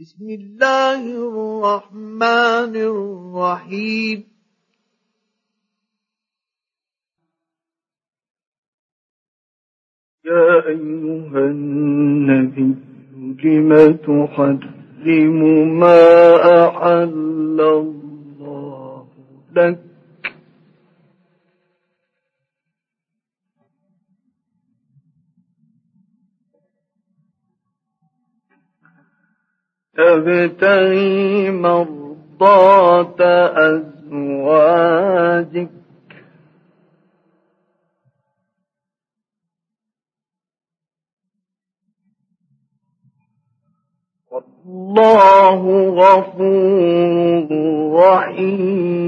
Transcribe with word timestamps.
بسم 0.00 0.30
الله 0.30 1.02
الرحمن 1.06 2.74
الرحيم. 2.76 4.24
يا 10.24 10.66
أيها 10.66 11.38
النبي 11.38 12.74
لم 13.44 13.96
تحرم 13.96 15.40
ما 15.78 16.02
أحل 16.66 17.60
الله 17.60 19.06
لك؟ 19.56 19.93
تبتغي 29.96 31.50
مرضات 31.50 33.20
أزواجك. 33.56 35.04
والله 44.30 45.62
غفور 45.88 47.48
رحيم. 47.94 49.03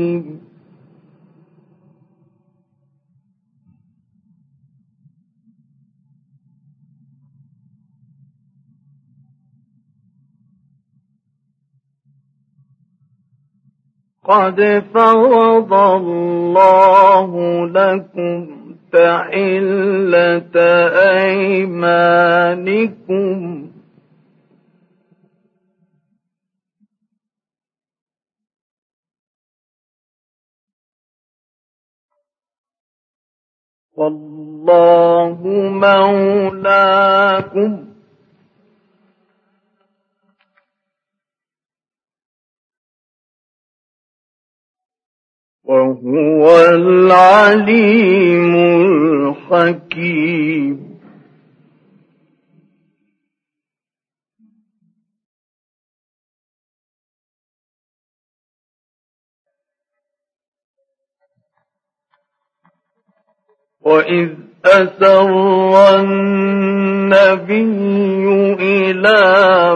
قد 14.27 14.85
فرض 14.95 15.73
الله 15.73 17.31
لكم 17.67 18.47
تحلة 18.93 20.57
أيمانكم. 21.23 22.37
والله 33.97 35.39
مولاكم 35.73 37.17
وهو 45.67 46.59
العليم 46.75 48.55
الحكيم. 49.53 50.87
وإذ 63.81 64.29
أسر 64.65 65.31
النبي 66.01 67.65
إلى 68.61 69.21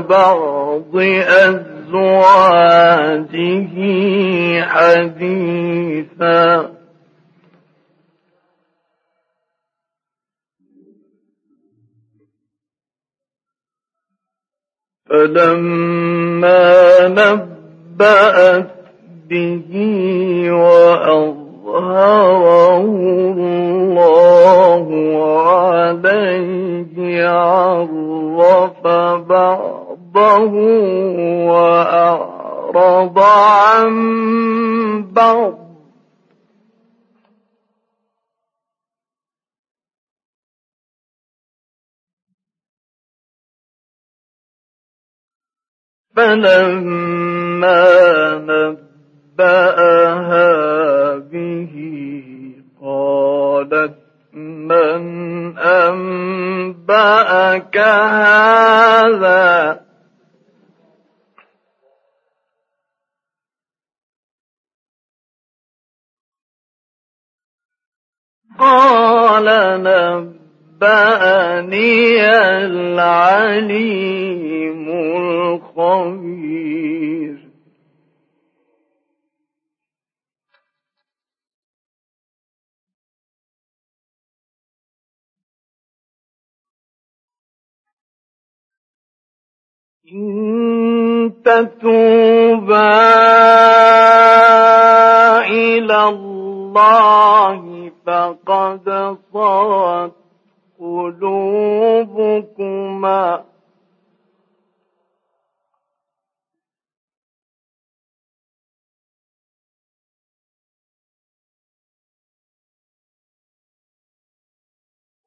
بعض 0.08 0.96
أزواجه 0.96 1.70
أزواجه 4.64 5.24
فلما 15.10 17.08
نبأت 17.08 18.70
به 19.30 19.70
وأظهره 20.50 22.10
الله 24.10 24.86
عليه 25.48 27.28
عرف 27.28 28.82
بعضه 29.26 30.54
وأعرف 31.46 32.40
أعرض 32.76 33.18
عن 33.18 33.92
بعض. 35.12 35.69
فلما 46.16 47.84
نبأها 49.38 51.18
به 51.18 51.74
قالت 52.82 53.92
من 54.32 55.58
أنبأك 55.58 57.78
هذا؟ 57.78 59.80
قال 68.58 69.48
نبأني 70.80 72.24
العليم 72.64 74.00
الخبير. 75.76 76.50
إن 90.12 91.32
تتوبا 91.44 92.90
إلى 95.46 96.08
الله 96.08 97.90
فقد 98.06 99.16
صغت 99.32 100.19
قلوبكما. 100.80 102.50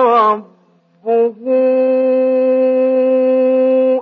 ربه 0.04 1.36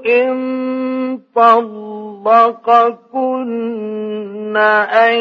إن 0.06 1.20
طلق 1.36 1.90
طلقكن 2.26 4.58
أن 4.58 5.14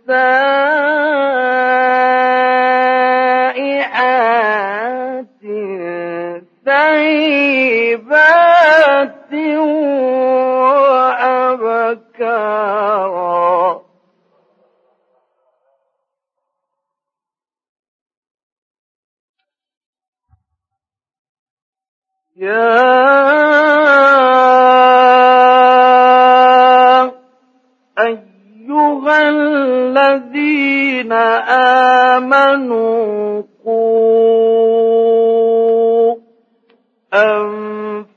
سائحات 0.07 1.82
آمنوا 31.83 33.43
قوا 33.65 35.03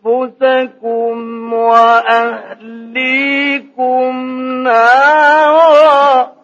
أنفسكم 0.05 1.13
وأهليكم 1.53 3.05
نارا. 4.63 6.35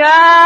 يا 0.00 0.40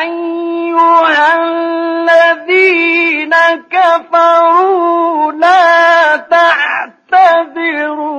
أيها 0.00 1.28
الذين 1.42 3.34
كفروا 3.70 5.32
لا 5.32 6.16
تعتذروا. 6.16 8.09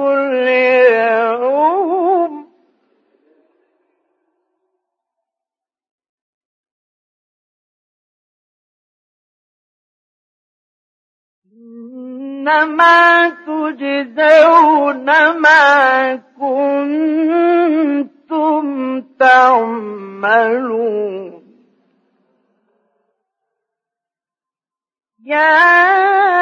إنما 12.41 13.29
تجزون 13.29 15.05
ما 15.37 16.15
كنتم 16.39 18.01
تعملون. 19.19 20.61
يا 25.25 26.40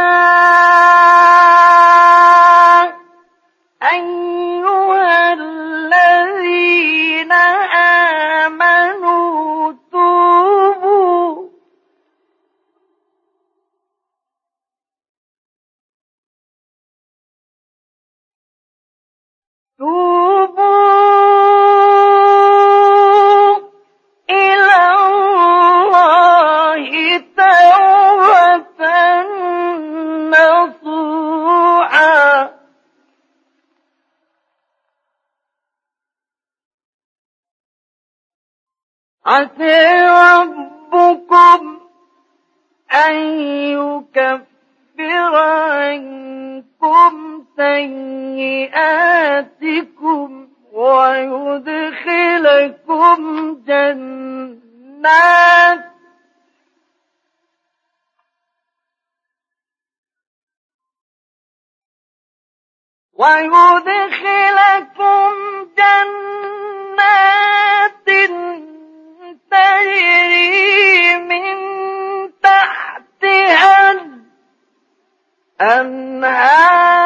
عسى 39.29 40.09
ربكم 40.09 41.79
أن 42.91 43.15
يكفر 43.77 45.35
عنكم 45.35 47.13
سيئاتكم 47.55 48.89
ويدخلكم 50.71 51.59
جنات 53.67 54.99
ويدخلكم 64.09 65.33
جنات 65.77 67.48
تجري 69.59 71.15
من 71.15 71.45
تحتها 72.43 73.91
الأنهار 75.61 76.98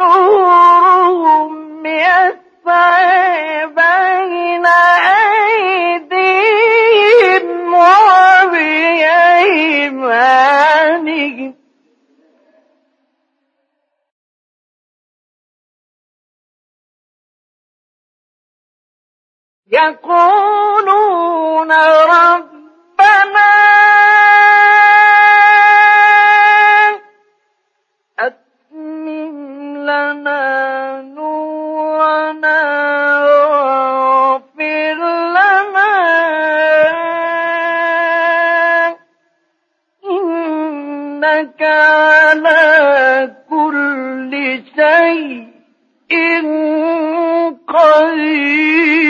نورهم 0.00 1.86
يسعى 1.86 3.66
بين 3.66 4.66
أيديهم 5.86 6.44
يقولون 20.54 21.72
ربنا 21.72 22.53
كل 44.24 44.62
شيء 44.76 46.14
قدير. 47.68 49.04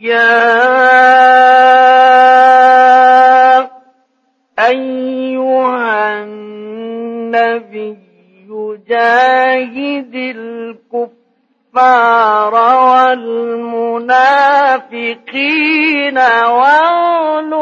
يا 0.00 0.42
أيها 4.58 6.22
النبي 6.22 7.98
جاهد 8.88 10.14
الكفار 11.76 12.54
والمنافقين 12.54 14.08
واغلوا 16.48 17.56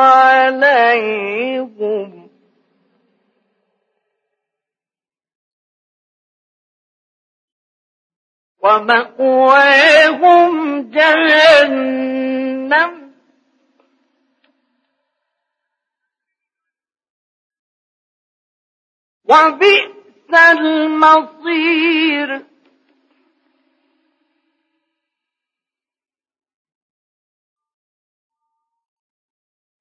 عليهم 0.00 1.06
ومأواهم 9.56 10.80
جهنم 10.90 12.36
وبئس 19.24 20.34
المصير 20.50 22.46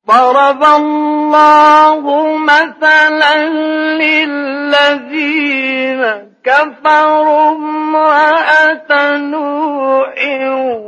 ضرب 0.08 0.64
الله 0.64 2.38
مثلا 2.38 3.36
للذين 3.98 6.02
كفروا 6.46 7.52
امرأة 7.52 9.18
نوح 9.18 10.14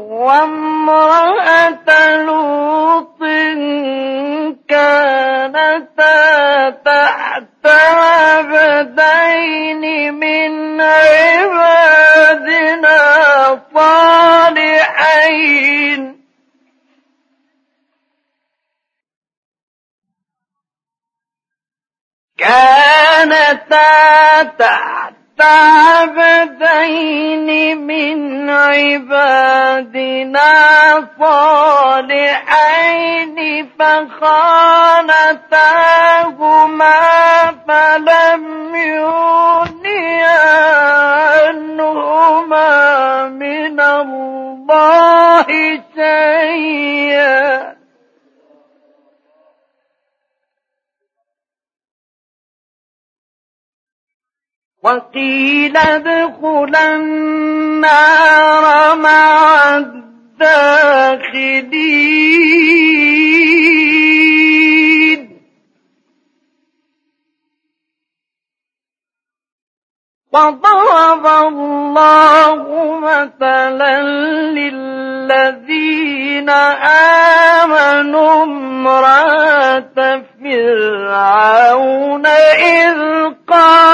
وامرأة 0.10 2.16
لوط 2.16 3.20
كانتا 4.70 6.70
تحت 6.70 7.66
عبدين 8.46 9.84
من 10.14 10.82
عبادنا 10.82 13.00
صالحين. 13.76 15.67
تحت 24.60 25.42
عبدين 25.42 27.48
من 27.88 28.50
عبادنا 28.50 30.54
صالحين 31.20 33.38
فخانتاهما 33.80 34.28
فلم 37.68 38.76
يغنيا 38.76 40.42
عنهما 41.48 43.28
من 43.28 43.80
الله 43.80 45.48
شيئا. 45.96 47.37
وقيل 54.88 55.78
ادخلا 55.78 56.96
النار 56.96 58.66
مع 58.96 59.78
الداخلين. 59.78 60.88
وضرب 70.34 71.26
الله 71.28 72.60
مثلا 73.00 74.02
للذين 74.52 75.70
آمنوا 77.60 78.44
امرأة 78.44 80.24
فرعون 80.44 82.26
إذ 82.26 82.98
قالت 83.48 83.87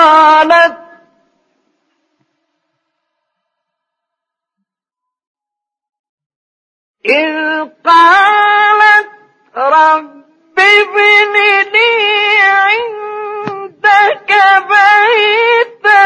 إذ 7.06 7.68
قالت 7.86 9.10
رب 9.58 10.24
ابن 10.58 11.36
لي 11.74 11.92
عندك 12.64 14.32
بيتا 14.72 16.06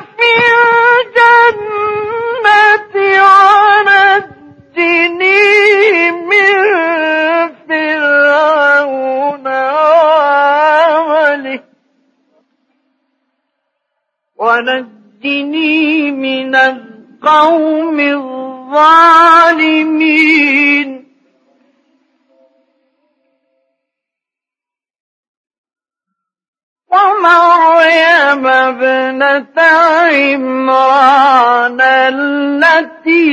في 0.00 0.32
الجنة 1.28 1.84
ونجني 4.78 5.40
من 6.10 6.56
فرعون 7.68 9.46
ونجني 14.38 16.10
من 16.10 16.54
القوم 16.54 18.00
الظالمين. 18.00 18.37
ومريم 18.68 19.98
ابنة 28.46 29.60
عمران 30.12 31.80
التي 31.80 33.28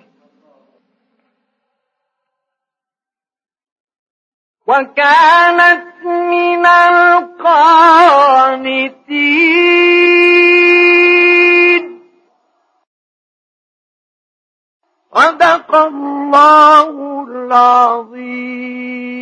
وكانت 4.68 6.06
من 6.06 6.66
القانتين 6.66 7.90
صدق 15.16 15.76
الله 15.76 17.26
العظيم. 17.28 19.19